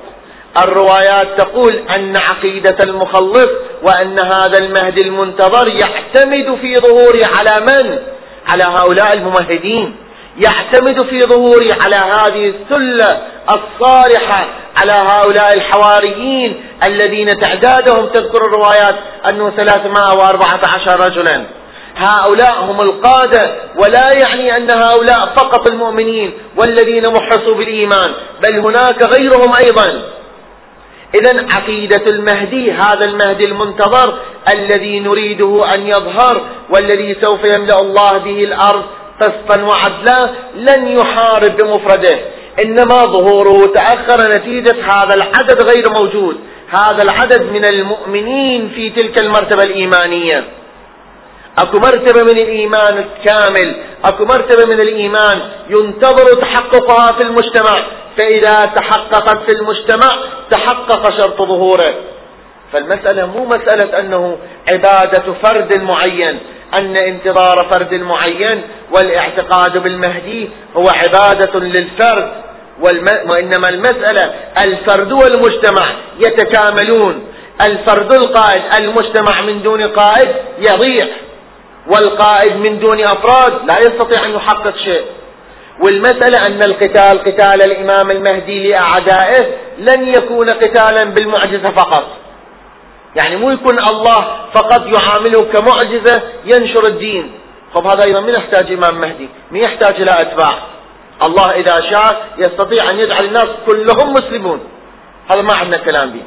[0.63, 3.47] الروايات تقول أن عقيدة المخلص
[3.83, 7.99] وأن هذا المهدي المنتظر يعتمد في ظهوره على من؟
[8.47, 9.95] على هؤلاء الممهدين.
[10.37, 14.47] يعتمد في ظهوره على هذه السلة الصالحة
[14.81, 18.95] على هؤلاء الحواريين الذين تعدادهم تذكر الروايات
[19.29, 21.45] أنه 314 رجلا.
[21.95, 29.53] هؤلاء هم القادة ولا يعني أن هؤلاء فقط المؤمنين والذين محصوا بالإيمان بل هناك غيرهم
[29.65, 30.16] أيضا.
[31.15, 34.19] إذا عقيدة المهدي هذا المهدي المنتظر
[34.55, 38.83] الذي نريده أن يظهر والذي سوف يملأ الله به الأرض
[39.21, 42.19] قسطا وعدلا لن يحارب بمفرده.
[42.65, 46.37] إنما ظهوره تأخر نتيجة هذا العدد غير موجود
[46.75, 50.47] هذا العدد من المؤمنين في تلك المرتبة الإيمانية.
[51.57, 57.75] اكو مرتبة من الايمان الكامل اكو مرتبة من الايمان ينتظر تحققها في المجتمع
[58.17, 60.09] فاذا تحققت في المجتمع
[60.51, 61.95] تحقق شرط ظهوره
[62.73, 64.37] فالمسألة مو مسألة انه
[64.69, 66.39] عبادة فرد معين
[66.79, 68.61] ان انتظار فرد معين
[68.95, 72.31] والاعتقاد بالمهدي هو عبادة للفرد
[73.29, 77.27] وإنما المسألة الفرد والمجتمع يتكاملون
[77.61, 81.07] الفرد القائد المجتمع من دون قائد يضيع
[81.91, 85.05] والقائد من دون أفراد لا يستطيع أن يحقق شيء.
[85.83, 92.07] والمسألة أن القتال قتال الإمام المهدي لأعدائه لن يكون قتالا بالمعجزة فقط.
[93.15, 97.31] يعني مو يكون الله فقط يعامله كمعجزة ينشر الدين.
[97.75, 100.63] طب هذا أيضا من يحتاج إمام مهدي؟ من يحتاج إلى أتباع.
[101.23, 104.59] الله إذا شاء يستطيع أن يجعل الناس كلهم مسلمون.
[105.31, 106.23] هذا ما عندنا كلام به.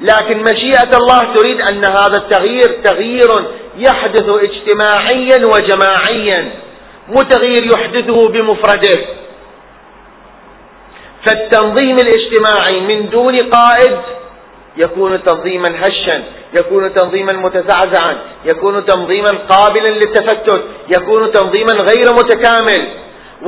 [0.00, 3.30] لكن مشيئة الله تريد أن هذا التغيير تغيير
[3.76, 6.50] يحدث اجتماعيا وجماعيا
[7.08, 9.04] مو تغيير يحدثه بمفرده.
[11.26, 13.98] فالتنظيم الاجتماعي من دون قائد
[14.76, 16.22] يكون تنظيما هشا
[16.54, 22.88] يكون تنظيما متزعزعا يكون تنظيما قابلا للتفتت يكون تنظيما غير متكامل.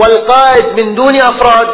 [0.00, 1.68] والقائد من دون أفراد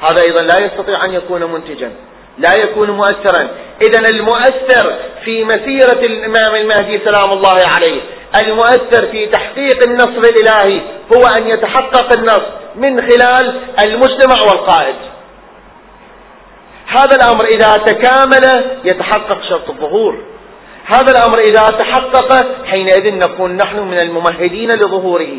[0.00, 1.92] هذا أيضا لا يستطيع أن يكون منتجا.
[2.38, 3.48] لا يكون مؤثرا.
[3.82, 8.00] إذا المؤثر في مسيرة الإمام المهدي سلام الله عليه
[8.42, 10.80] المؤثر في تحقيق النصر الإلهي
[11.16, 14.94] هو أن يتحقق النصر من خلال المجتمع والقائد.
[16.86, 20.18] هذا الأمر إذا تكامل يتحقق شرط الظهور.
[20.86, 25.36] هذا الأمر إذا تحقق حينئذ نكون نحن من الممهدين لظهوره.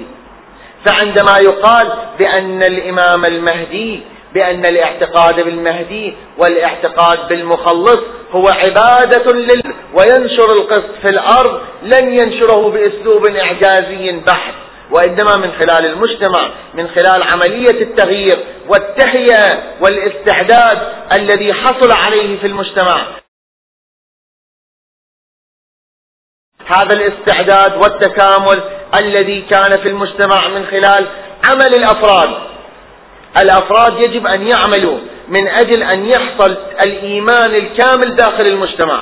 [0.86, 4.04] فعندما يقال بأن الإمام المهدي
[4.36, 8.00] بأن الاعتقاد بالمهدي والاعتقاد بالمخلص
[8.32, 14.54] هو عبادة لل وينشر القسط في الأرض لن ينشره بأسلوب إعجازي بحت.
[14.92, 23.08] وإنما من خلال المجتمع من خلال عملية التغيير والتهيئة والاستعداد الذي حصل عليه في المجتمع.
[26.66, 28.64] هذا الاستعداد والتكامل
[29.00, 31.08] الذي كان في المجتمع من خلال
[31.46, 32.45] عمل الأفراد.
[33.42, 39.02] الأفراد يجب أن يعملوا من أجل أن يحصل الإيمان الكامل داخل المجتمع.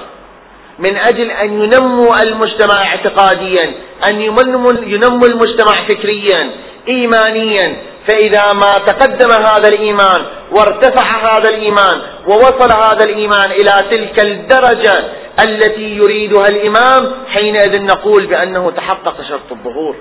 [0.80, 3.74] من أجل أن ينموا المجتمع اعتقاديا
[4.10, 6.52] أن ينموا المجتمع فكريا
[6.88, 7.76] ايمانيا.
[8.08, 10.26] فإذا ما تقدم هذا الإيمان
[10.58, 15.06] وارتفع هذا الإيمان ووصل هذا الإيمان إلى تلك الدرجة
[15.48, 19.96] التي يريدها الإمام حينئذ نقول بأنه تحقق شرط الظهور.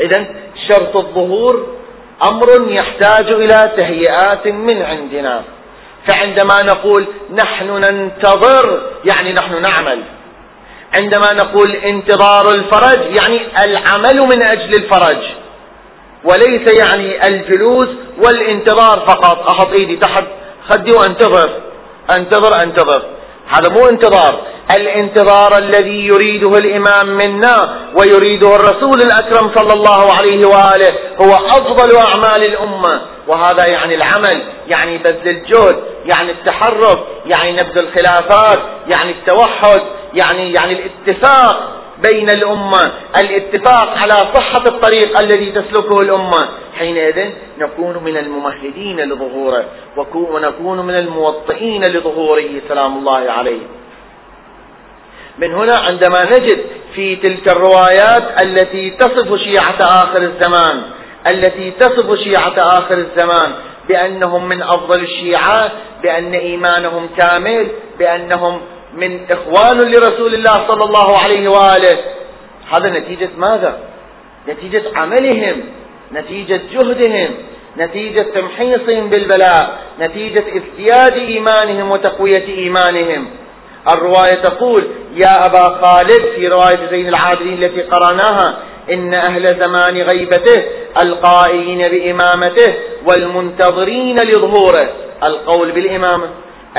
[0.00, 0.26] اذا
[0.68, 1.66] شرط الظهور
[2.24, 5.42] أمر يحتاج إلى تهيئات من عندنا.
[6.08, 7.06] فعندما نقول
[7.44, 8.80] نحن ننتظر
[9.12, 10.02] يعني نحن نعمل.
[10.96, 15.22] عندما نقول انتظار الفرج يعني العمل من أجل الفرج.
[16.24, 17.88] وليس يعني الجلوس
[18.24, 19.50] والانتظار فقط.
[19.50, 20.24] أحط إيدي تحت
[20.68, 21.60] خدي وأنتظر.
[22.18, 23.17] أنتظر أنتظر.
[23.48, 24.42] هذا مو انتظار.
[24.80, 32.44] الانتظار الذي يريده الإمام منا ويريده الرسول الأكرم صلى الله عليه وآله هو أفضل أعمال
[32.44, 33.00] الأمة.
[33.28, 34.42] وهذا يعني العمل
[34.76, 38.58] يعني بذل الجهد يعني التحرك يعني نبذ الخلافات
[38.94, 39.82] يعني التوحد
[40.14, 41.78] يعني يعني الاتفاق.
[42.02, 42.92] بين الأمة.
[43.20, 46.48] الاتفاق على صحة الطريق الذي تسلكه الأمة.
[46.78, 49.64] حينئذ نكون من الممهدين لظهوره
[50.14, 53.60] ونكون من الموطئين لظهوره سلام الله عليه.
[55.38, 60.82] من هنا عندما نجد في تلك الروايات التي تصف شيعة آخر الزمان
[61.30, 63.52] التي تصف شيعة آخر الزمان
[63.88, 68.60] بأنهم من أفضل الشيعة بأن إيمانهم كامل بأنهم
[68.94, 71.98] من إخوان لرسول الله صلى الله عليه وآله.
[72.76, 73.78] هذا نتيجة ماذا؟
[74.48, 75.62] نتيجة عملهم
[76.12, 77.30] نتيجة جهدهم
[77.78, 83.26] نتيجة تمحيصهم بالبلاء نتيجة ازدياد إيمانهم وتقوية إيمانهم.
[83.92, 88.58] الرواية تقول يا أبا خالد في رواية زين العابدين التي قرأناها
[88.90, 90.64] إن أهل زمان غيبته
[91.04, 92.74] القائلين بإمامته
[93.08, 94.88] والمنتظرين لظهوره.
[95.28, 96.28] القول بالإمامة.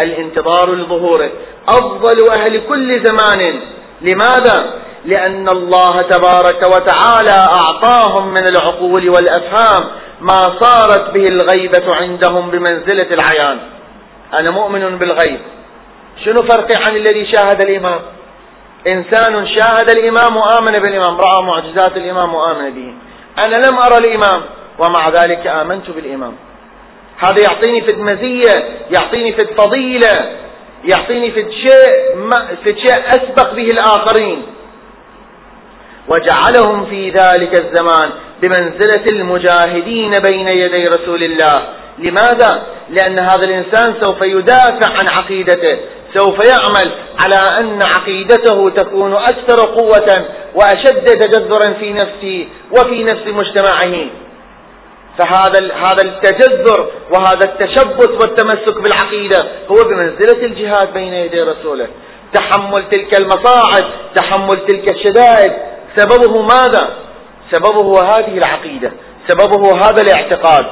[0.03, 1.29] الانتظار لظهوره.
[1.69, 3.59] أفضل أهل كل زمان.
[4.01, 4.73] لماذا؟
[5.05, 9.89] لأن الله تبارك وتعالى أعطاهم من العقول والأفهام
[10.21, 13.59] ما صارت به الغيبة عندهم بمنزلة العيان.
[14.39, 15.39] أنا مؤمن بالغيب.
[16.25, 17.99] شنو فرقي عن الذي شاهد الإمام؟
[18.87, 21.17] إنسان شاهد الإمام وآمن بالإمام.
[21.17, 22.93] رأى معجزات الإمام وآمن به.
[23.45, 24.41] أنا لم أرى الإمام
[24.79, 26.33] ومع ذلك آمنت بالإمام.
[27.23, 30.31] هذا يعطيني في مزية يعطيني في فضيلة
[30.83, 32.29] يعطيني في شيء
[32.63, 34.43] في شيء أسبق به الآخرين.
[36.07, 38.09] وجعلهم في ذلك الزمان
[38.43, 41.67] بمنزلة المجاهدين بين يدي رسول الله.
[41.97, 45.77] لماذا؟ لأن هذا الإنسان سوف يدافع عن عقيدته
[46.15, 54.05] سوف يعمل على أن عقيدته تكون أكثر قوة وأشد تجذرا في نفسه وفي نفس مجتمعه.
[55.17, 59.37] فهذا هذا التجذر وهذا التشبث والتمسك بالعقيدة
[59.71, 61.87] هو بمنزلة الجهاد بين يدي رسوله.
[62.33, 65.51] تحمل تلك المصاعب تحمل تلك الشدائد.
[65.95, 66.89] سببه ماذا؟
[67.51, 68.91] سببه هذه العقيدة.
[69.27, 70.65] سببه هذا الاعتقاد.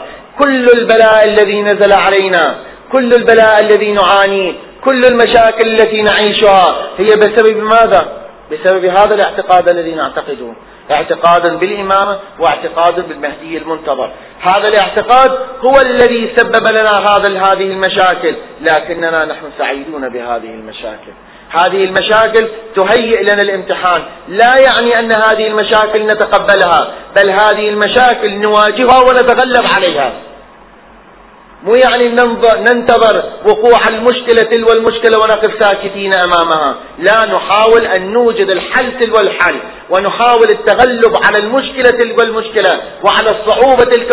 [0.43, 2.55] كل البلاء الذي نزل علينا
[2.91, 4.53] كل البلاء الذي نعانيه
[4.85, 6.65] كل المشاكل التي نعيشها
[6.97, 10.53] هي بسبب ماذا؟ بسبب هذا الاعتقاد الذي نعتقده
[10.95, 14.11] اعتقادا بالإمامة واعتقادا بالمهدي المنتظر.
[14.41, 15.31] هذا الاعتقاد
[15.65, 18.35] هو الذي سبب لنا هذا هذه المشاكل.
[18.61, 21.11] لكننا نحن سعيدون بهذه المشاكل.
[21.49, 24.03] هذه المشاكل تهيئ لنا الامتحان.
[24.27, 30.13] لا يعني أن هذه المشاكل نتقبلها بل هذه المشاكل نواجهها ونتغلب عليها.
[31.67, 32.15] مو يعني
[32.69, 36.75] ننتظر وقوع المشكلة تلو المشكلة ونقف ساكتين أمامها.
[36.99, 39.59] لا نحاول أن نوجد الحل تلو الحل
[39.89, 44.09] ونحاول التغلب على المشكلة تلو المشكلة وعلى الصعوبة تلك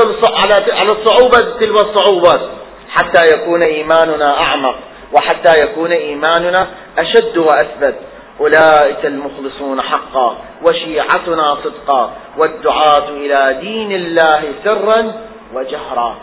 [0.80, 2.50] على الصعوبة تلو الصعوبة
[2.88, 4.76] حتى يكون إيماننا أعمق
[5.12, 7.94] وحتى يكون إيماننا أشد وأثبت.
[8.40, 15.12] أولئك المخلصون حقا وشيعتنا صدقا والدعاة إلى دين الله سرا
[15.54, 16.16] وجهرا.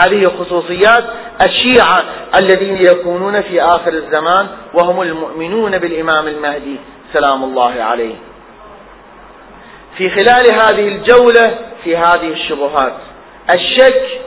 [0.00, 1.04] هذه خصوصيات
[1.48, 2.04] الشيعة
[2.40, 6.76] الذين يكونون في آخر الزمان وهم المؤمنون بالإمام المهدي
[7.14, 8.14] سلام الله عليه.
[9.98, 12.92] في خلال هذه الجولة في هذه الشبهات
[13.54, 14.20] الشك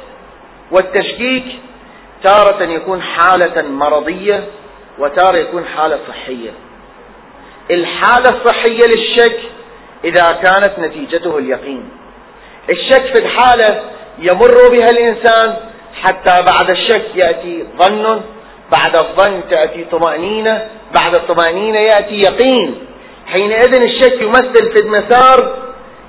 [0.72, 1.46] والتشكيك
[2.24, 4.44] تارة يكون حالة مرضية
[5.00, 6.52] وتارة يكون حالة صحية.
[7.72, 9.40] الحالة الصحية للشك
[10.04, 11.90] إذا كانت نتيجته اليقين.
[12.74, 13.82] الشك في الحالة
[14.20, 15.56] يمر بها الإنسان
[16.02, 18.22] حتى بعد الشك يأتي ظن
[18.78, 22.76] بعد الظن تأتي طمأنينة بعد الطمأنينة يأتي يقين.
[23.26, 25.58] حينئذ الشك يمثل في المسار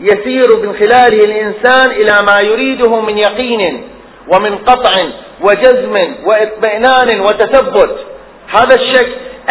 [0.01, 3.89] يسير من خلاله الإنسان إلى ما يريده من يقين
[4.35, 4.95] ومن قطع
[5.41, 5.95] وجزم
[6.25, 7.97] وإطمئنان وتثبت.
[8.49, 9.09] هذا الشك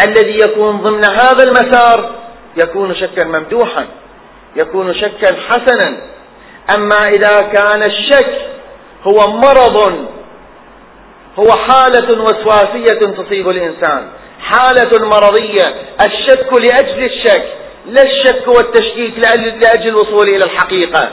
[0.08, 2.10] الذي يكون ضمن هذا المسار
[2.62, 3.86] يكون شكا ممدوحا
[4.62, 5.96] يكون شكا حسنا.
[6.74, 8.34] أما إذا كان الشك
[9.04, 10.06] هو مرض
[11.38, 14.08] هو حالة وسواسية تصيب الإنسان.
[14.40, 15.74] حالة مرضية
[16.06, 17.44] الشك لأجل الشك
[17.86, 19.14] لا الشك والتشكيك
[19.62, 21.12] لأجل الوصول إلى الحقيقة.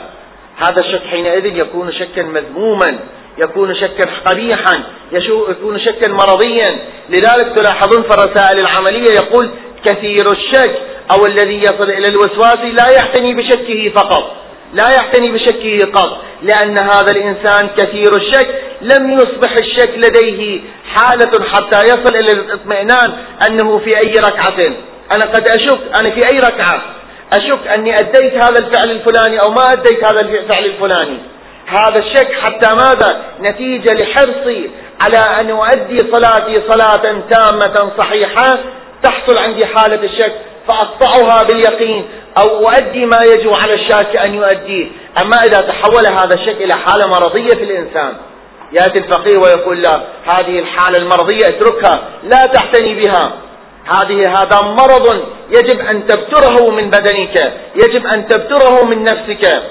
[0.58, 3.00] هذا الشك حينئذ يكون شكا مذموما
[3.46, 6.80] يكون شكا قبيحا يكون شكا مرضيا.
[7.10, 9.50] لذلك تلاحظون في الرسائل العملية يقول
[9.86, 10.82] كثير الشك
[11.12, 14.37] أو الذي يصل إلى الوسواس لا يعتني بشكه فقط.
[14.74, 18.62] لا يعتني بشكه قط لأن هذا الإنسان كثير الشك.
[18.82, 20.62] لم يصبح الشك لديه
[20.96, 23.14] حالة حتى يصل إلى الاطمئنان
[23.50, 24.74] أنه في أي ركعة.
[25.12, 26.82] أنا قد أشك أنا في أي ركعة.
[27.34, 31.18] أشك أني أديت هذا الفعل الفلاني أو ما أديت هذا الفعل الفلاني.
[31.68, 34.70] هذا الشك حتى ماذا؟ نتيجة لحرصي
[35.02, 38.60] على أن أؤدي صلاتي صلاة تامة صحيحة
[39.04, 40.34] تحصل عندي حالة الشك.
[40.68, 42.06] فأقطعها باليقين
[42.38, 44.88] أو أؤدي ما يجب على الشاك أن يؤديه.
[45.24, 48.14] أما إذا تحول هذا الشك إلى حالة مرضية في الإنسان.
[48.72, 53.34] يأتي الفقيه ويقول له هذه الحالة المرضية اتركها لا تعتني بها.
[53.94, 59.64] هذه هذا مرض يجب أن تبتره من بدنك يجب أن تبتره من نفسك.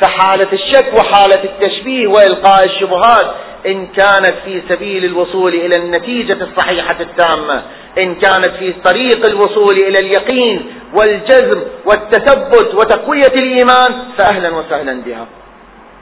[0.00, 3.34] فحالة الشك وحالة التشبيه وإلقاء الشبهات
[3.66, 7.62] إن كانت في سبيل الوصول إلى النتيجة الصحيحة التامة
[8.04, 15.26] إن كانت في طريق الوصول إلى اليقين والجزم والتثبت وتقوية الإيمان فأهلا وسهلا بها.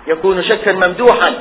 [0.07, 1.35] يكون شكا ممدوحا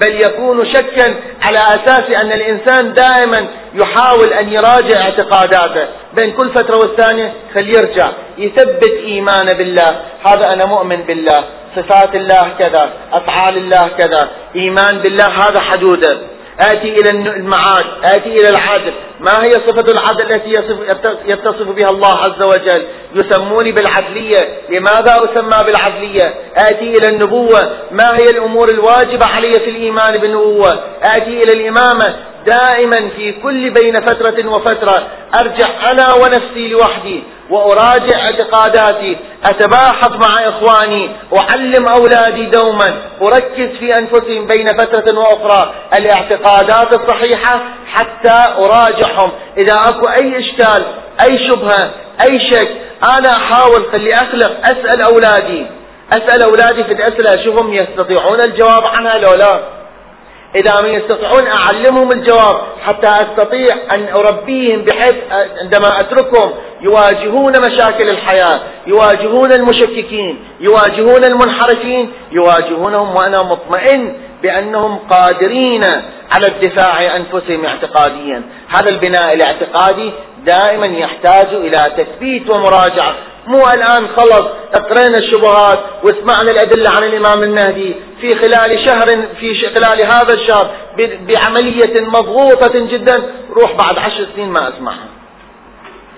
[0.00, 5.88] بل يكون شكا على أساس أن الإنسان دائما يحاول أن يراجع اعتقاداته.
[6.20, 10.00] بين كل فترة والثانية خليرجع يثبت إيمانه بالله.
[10.26, 11.44] هذا أنا مؤمن بالله.
[11.82, 16.18] صفات الله كذا أفعال الله كذا إيمان بالله هذا حدوده
[16.60, 20.48] آتي إلى المعاد آتي إلى العدل ما هي صفة العدل التي
[21.24, 24.38] يتصف بها الله عز وجل؟ يسموني بالعدلية.
[24.70, 27.60] لماذا أسمى بالعدلية؟ آتي إلى النبوة.
[27.90, 32.16] ما هي الأمور الواجبة علي في الإيمان بالنبوة؟ آتي إلى الإمامة.
[32.48, 35.06] دائما في كل بين فترة وفترة
[35.40, 44.46] أرجع أنا ونفسي لوحدي وأراجع اعتقاداتي أتباحث مع إخواني أعلم أولادي دوما أركز في أنفسهم
[44.46, 45.74] بين فترة وأخرى.
[45.98, 49.32] الاعتقادات الصحيحة حتى أراجعهم.
[49.58, 50.86] إذا أكو أي إشكال
[51.22, 51.90] أي شبهة
[52.22, 52.68] أي شك
[53.04, 55.66] أنا أحاول خلي أخلق أسأل أولادي.
[56.12, 59.77] أسأل أولادي في الأسئلة أشوفهم يستطيعون الجواب عنها لو لا.
[60.56, 63.66] إذا ما يستطيعون أعلمهم الجواب حتى أستطيع
[63.98, 65.14] أن أربيهم بحيث
[65.62, 75.84] عندما أتركهم يواجهون مشاكل الحياة يواجهون المشككين يواجهون المنحرفين يواجهونهم وأنا مطمئن بأنهم قادرين
[76.32, 78.42] على الدفاع عن أنفسهم اعتقاديا.
[78.68, 80.12] هذا البناء الاعتقادي
[80.44, 83.14] دائما يحتاج إلى تثبيت ومراجعة.
[83.46, 89.06] مو الآن خلص اقرينا الشبهات واسمعنا الأدلة عن الإمام المهدي في خلال شهر
[89.40, 93.22] في خلال هذا الشهر بعملية مضغوطة جدا.
[93.50, 95.08] روح بعد عشر سنين ما أسمعها.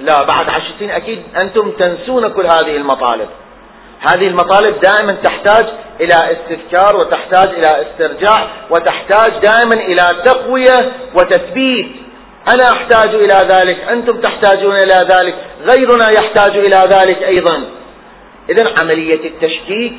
[0.01, 3.29] لا بعد عشر سنين أكيد أنتم تنسون كل هذه المطالب.
[4.09, 5.67] هذه المطالب دائما تحتاج
[6.01, 11.89] إلى استذكار وتحتاج إلى استرجاع وتحتاج دائما إلى تقوية وتثبيت.
[12.55, 15.35] أنا أحتاج إلى ذلك أنتم تحتاجون إلى ذلك
[15.71, 17.65] غيرنا يحتاج إلى ذلك أيضا.
[18.51, 19.95] إذا عملية التشكيك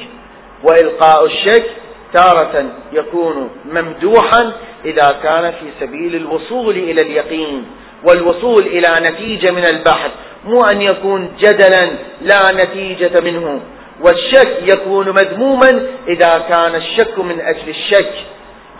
[0.63, 1.65] وإلقاء الشك
[2.13, 4.51] تارة يكون ممدوحا
[4.85, 7.65] إذا كان في سبيل الوصول إلى اليقين
[8.09, 10.11] والوصول إلى نتيجة من البحث
[10.45, 11.91] مو أن يكون جدلا
[12.21, 13.61] لا نتيجة منه.
[14.05, 18.13] والشك يكون مذموما إذا كان الشك من أجل الشك.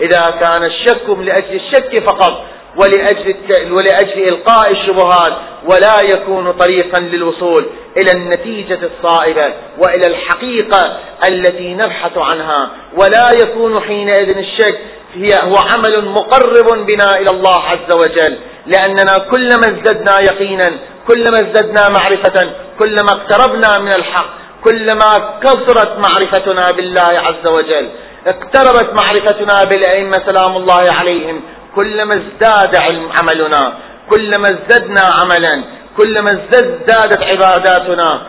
[0.02, 2.44] إذا كان الشك من أجل الشك فقط
[2.82, 3.36] ولأجل,
[3.72, 5.34] ولأجل إلقاء الشبهات
[5.72, 7.66] ولا يكون طريقا للوصول
[7.98, 10.98] إلى النتيجة الصائبة وإلى الحقيقة
[11.32, 12.70] التي نبحث عنها.
[12.94, 14.78] ولا يكون حينئذ الشك
[15.14, 18.38] هي هو عمل مقرب بنا إلى الله عز وجل.
[18.68, 20.70] لأننا كلما ازددنا يقينا
[21.08, 24.30] كلما ازددنا معرفة كلما اقتربنا من الحق
[24.64, 27.90] كلما كثرت معرفتنا بالله عز وجل
[28.28, 31.42] اقتربت معرفتنا بالأئمة سلام الله عليهم
[31.76, 33.74] كلما ازداد علم عملنا
[34.10, 35.64] كلما ازددنا عملا
[35.98, 38.22] كلما ازدادت عباداتنا.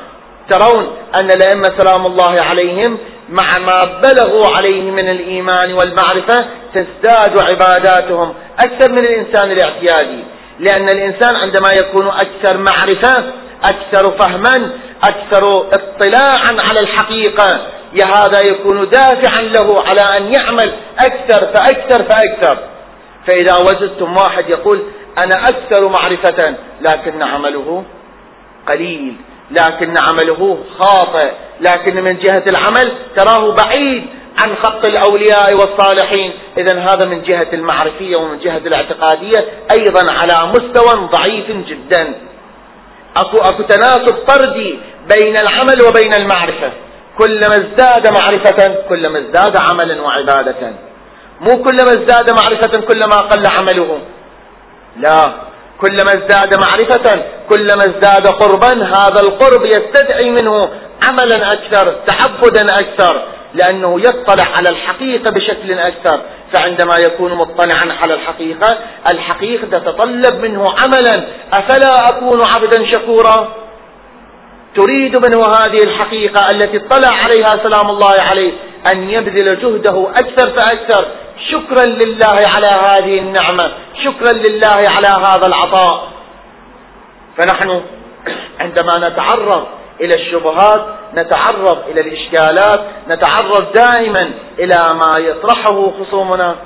[0.50, 8.34] ترون أن الأئمة سلام الله عليهم مع ما بلغوا عليه من الإيمان والمعرفة تزداد عباداتهم
[8.64, 10.24] أكثر من الإنسان الاعتيادي.
[10.58, 13.32] لأن الإنسان عندما يكون أكثر معرفة
[13.64, 14.72] أكثر فهما
[15.04, 17.66] أكثر اطلاعا على الحقيقة.
[18.14, 22.58] هذا يكون دافعا له على أن يعمل أكثر فأكثر فأكثر.
[23.28, 24.82] فإذا وجدتم واحد يقول
[25.18, 27.84] أنا أكثر معرفة لكن عمله
[28.72, 29.16] قليل
[29.50, 31.30] لكن عمله خاطئ
[31.60, 34.06] لكن من جهة العمل تراه بعيد
[34.42, 36.32] عن خط الأولياء والصالحين.
[36.58, 39.48] إذا هذا من جهة المعرفية ومن جهة الاعتقادية
[39.78, 42.14] أيضا على مستوى ضعيف جدا.
[43.16, 44.78] أكو, أكو تناسب طردي
[45.14, 46.72] بين العمل وبين المعرفة.
[47.18, 50.72] كلما ازداد معرفة كلما ازداد عملا وعبادة.
[51.40, 53.98] مو كلما ازداد معرفة كلما قل عمله.
[54.96, 55.32] لا.
[55.80, 60.52] كلما ازداد معرفة كلما ازداد قربا هذا القرب يستدعي منه
[61.08, 63.22] عملا أكثر تعبدا أكثر
[63.54, 66.20] لأنه يطلع على الحقيقة بشكل أكثر.
[66.54, 68.78] فعندما يكون مطلعا على الحقيقة
[69.14, 73.48] الحقيقة تتطلب منه عملا أفلا أكون عبدا شكورا؟
[74.76, 78.52] تريد منه هذه الحقيقة التي اطلع عليها سلام الله عليه
[78.92, 81.06] أن يبذل جهده أكثر فأكثر.
[81.50, 83.72] شكرا لله على هذه النعمة
[84.04, 86.08] شكرا لله على هذا العطاء.
[87.38, 87.82] فنحن
[88.60, 89.66] عندما نتعرض
[90.00, 96.56] إلى الشبهات نتعرض إلى الإشكالات نتعرض دائما إلى ما يطرحه خصومنا.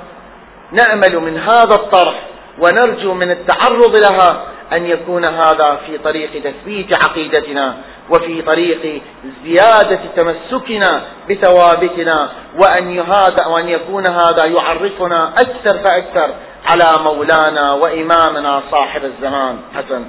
[0.71, 2.27] نأمل من هذا الطرح
[2.63, 7.75] ونرجو من التعرض لها أن يكون هذا في طريق تثبيت عقيدتنا
[8.09, 9.01] وفي طريق
[9.43, 12.29] زيادة تمسكنا بثوابتنا
[12.61, 16.33] وأن, هذا وأن يكون هذا يعرفنا أكثر فأكثر
[16.65, 20.05] على مولانا وإمامنا صاحب الزمان حسن.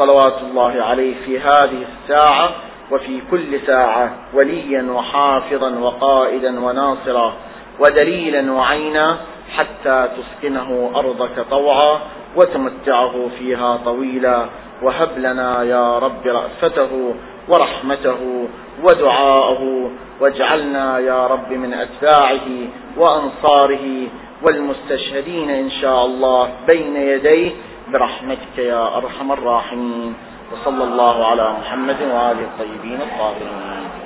[0.00, 2.50] صلوات الله عليه في هذه الساعة
[2.92, 7.32] وفي كل ساعة وليا وحافظا وقائدا وناصرا
[7.80, 9.16] ودليلا وعينا
[9.56, 12.00] حتى تسكنه أرضك طوعا
[12.36, 14.46] وتمتعه فيها طويلا.
[14.82, 17.14] وهب لنا يا رب رأفته
[17.48, 18.48] ورحمته
[18.84, 19.90] ودعاءه
[20.20, 22.48] واجعلنا يا رب من أتباعه
[22.96, 24.06] وأنصاره
[24.42, 27.50] والمستشهدين إن شاء الله بين يديه
[27.92, 30.14] برحمتك يا أرحم الراحمين.
[30.52, 33.99] وصلى الله على محمد وآله الطيبين الطاهرين.